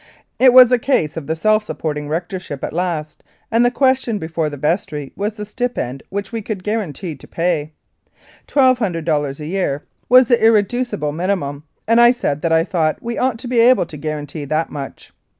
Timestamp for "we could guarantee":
6.31-7.13